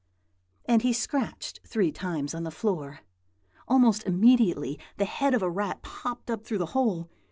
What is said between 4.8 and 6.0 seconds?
the head of a rat